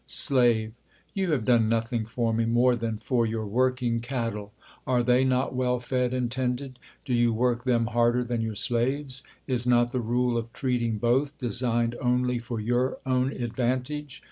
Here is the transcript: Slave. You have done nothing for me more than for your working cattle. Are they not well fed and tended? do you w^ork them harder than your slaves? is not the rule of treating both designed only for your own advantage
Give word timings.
Slave. 0.07 0.73
You 1.13 1.29
have 1.29 1.45
done 1.45 1.69
nothing 1.69 2.05
for 2.07 2.33
me 2.33 2.45
more 2.45 2.75
than 2.75 2.97
for 2.97 3.23
your 3.27 3.45
working 3.45 3.99
cattle. 3.99 4.51
Are 4.87 5.03
they 5.03 5.23
not 5.23 5.53
well 5.53 5.79
fed 5.79 6.11
and 6.11 6.31
tended? 6.31 6.79
do 7.05 7.13
you 7.13 7.35
w^ork 7.35 7.65
them 7.65 7.85
harder 7.85 8.23
than 8.23 8.41
your 8.41 8.55
slaves? 8.55 9.21
is 9.45 9.67
not 9.67 9.91
the 9.91 10.01
rule 10.01 10.39
of 10.39 10.51
treating 10.53 10.97
both 10.97 11.37
designed 11.37 11.95
only 12.01 12.39
for 12.39 12.59
your 12.59 12.97
own 13.05 13.31
advantage 13.31 14.19